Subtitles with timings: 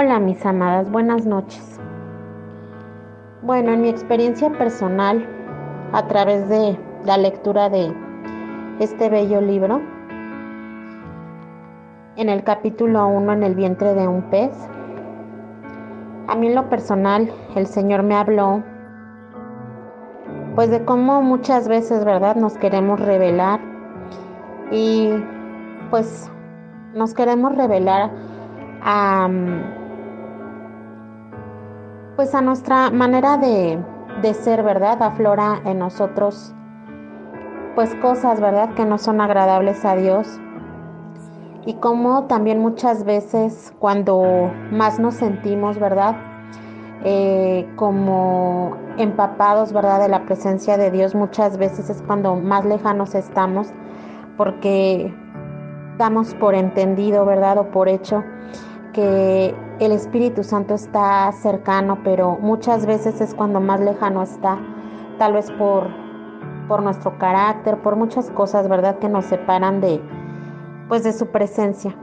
[0.00, 1.80] Hola mis amadas, buenas noches.
[3.42, 5.26] Bueno, en mi experiencia personal,
[5.92, 7.92] a través de la lectura de
[8.78, 9.80] este bello libro,
[12.14, 14.56] en el capítulo 1, en el vientre de un pez,
[16.28, 18.62] a mí en lo personal el Señor me habló
[20.54, 22.36] pues de cómo muchas veces, ¿verdad?
[22.36, 23.58] Nos queremos revelar
[24.70, 25.10] y
[25.90, 26.30] pues
[26.94, 28.12] nos queremos revelar
[28.80, 29.28] a
[32.18, 33.78] pues a nuestra manera de,
[34.22, 35.00] de ser, ¿verdad?
[35.04, 36.52] Aflora en nosotros
[37.76, 38.74] pues cosas, ¿verdad?
[38.74, 40.40] Que no son agradables a Dios.
[41.64, 46.16] Y como también muchas veces cuando más nos sentimos, ¿verdad?
[47.04, 50.00] Eh, como empapados, ¿verdad?
[50.00, 53.68] De la presencia de Dios, muchas veces es cuando más lejanos estamos,
[54.36, 55.14] porque
[55.98, 57.58] damos por entendido, ¿verdad?
[57.58, 58.24] O por hecho
[58.92, 64.58] que el Espíritu Santo está cercano, pero muchas veces es cuando más lejano está,
[65.18, 65.88] tal vez por,
[66.66, 68.98] por nuestro carácter, por muchas cosas, ¿verdad?
[68.98, 70.00] Que nos separan de,
[70.88, 71.94] pues, de su presencia.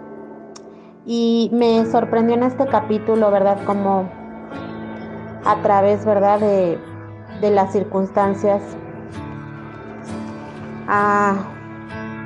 [1.05, 3.59] Y me sorprendió en este capítulo, ¿verdad?
[3.65, 4.09] Como
[5.45, 6.39] a través, ¿verdad?
[6.39, 6.79] De,
[7.41, 8.61] de las circunstancias,
[10.87, 11.35] ah,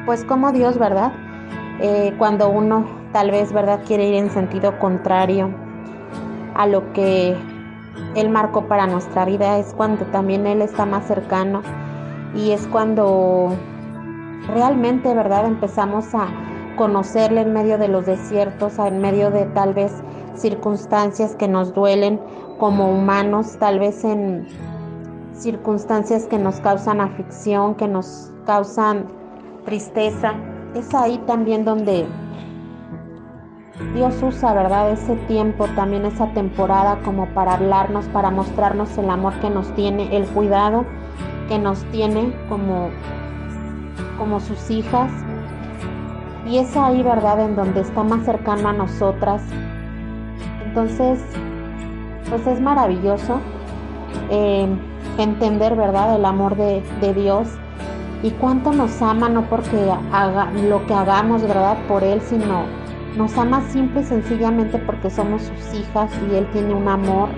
[0.06, 1.12] pues como Dios, ¿verdad?
[1.82, 5.50] Eh, cuando uno tal vez, ¿verdad?, quiere ir en sentido contrario
[6.56, 7.36] a lo que
[8.16, 11.62] Él marcó para nuestra vida, es cuando también Él está más cercano
[12.36, 13.56] y es cuando
[14.54, 16.28] realmente, ¿verdad?, empezamos a
[16.78, 19.92] conocerle en medio de los desiertos, en medio de tal vez
[20.36, 22.20] circunstancias que nos duelen
[22.58, 24.48] como humanos, tal vez en
[25.34, 29.06] circunstancias que nos causan aflicción, que nos causan
[29.66, 30.34] tristeza.
[30.76, 32.06] Es ahí también donde
[33.94, 34.92] Dios usa, ¿verdad?
[34.92, 40.16] Ese tiempo, también esa temporada como para hablarnos, para mostrarnos el amor que nos tiene,
[40.16, 40.86] el cuidado
[41.48, 42.90] que nos tiene como,
[44.18, 45.12] como sus hijas.
[46.46, 47.40] Y es ahí, ¿verdad?
[47.40, 49.42] En donde está más cercano a nosotras.
[50.66, 51.20] Entonces,
[52.30, 53.40] pues es maravilloso
[54.30, 54.68] eh,
[55.18, 56.16] entender, ¿verdad?
[56.16, 57.48] El amor de, de Dios
[58.22, 61.78] y cuánto nos ama, no porque haga lo que hagamos, ¿verdad?
[61.88, 62.66] Por Él, sino
[63.18, 67.30] nos ama simple y sencillamente porque somos sus hijas y Él tiene un amor,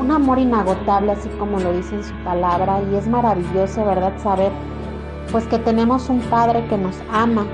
[0.00, 2.80] un amor inagotable, así como lo dice en su palabra.
[2.90, 4.12] Y es maravilloso, ¿verdad?
[4.18, 4.50] Saber
[5.30, 7.46] pues que tenemos un Padre que nos ama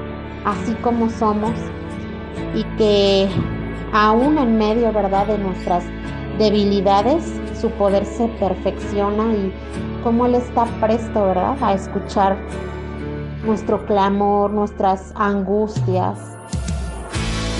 [0.44, 1.52] así como somos
[2.54, 3.28] y que
[3.92, 5.26] aún en medio, ¿verdad?
[5.26, 5.84] De nuestras
[6.38, 9.52] debilidades, su poder se perfecciona y
[10.02, 11.56] como Él está presto, ¿verdad?
[11.62, 12.36] A escuchar
[13.44, 16.33] nuestro clamor, nuestras angustias,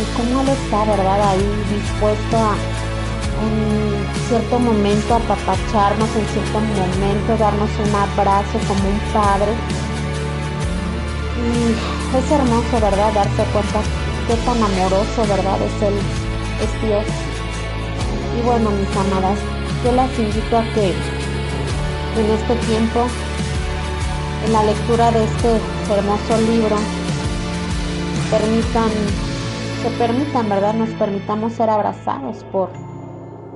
[0.00, 1.20] y cómo Él está, ¿verdad?
[1.28, 2.54] Ahí dispuesto a
[3.42, 9.52] en cierto momento apapacharnos, en cierto momento darnos un abrazo como un padre.
[11.44, 13.12] Y es hermoso, ¿verdad?
[13.12, 13.80] Darse cuenta
[14.26, 15.58] qué tan amoroso, ¿verdad?
[15.62, 15.94] Es Él,
[16.64, 17.04] es Dios.
[18.38, 19.38] Y bueno, mis amadas,
[19.84, 20.94] yo las invito a que
[22.18, 23.06] en este tiempo,
[24.46, 25.60] en la lectura de este
[25.90, 26.76] hermoso libro,
[28.30, 28.90] permitan
[29.84, 30.72] que permitan, ¿verdad?
[30.72, 32.70] Nos permitamos ser abrazados por,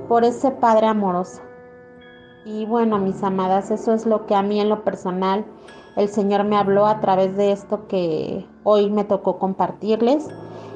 [0.07, 1.41] por ese Padre amoroso.
[2.45, 5.43] Y bueno, mis amadas, eso es lo que a mí en lo personal
[5.95, 10.27] el Señor me habló a través de esto que hoy me tocó compartirles.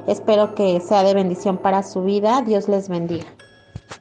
[0.07, 2.41] Espero que sea de bendición para su vida.
[2.41, 3.27] Dios les bendiga.